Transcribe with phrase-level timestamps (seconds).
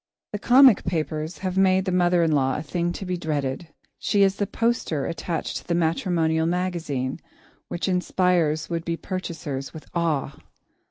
[0.33, 3.67] The comic papers have made the mother in law a thing to be dreaded.
[3.99, 7.19] She is the poster attached to the matrimonial magazine
[7.67, 10.33] which inspires would be purchasers with awe.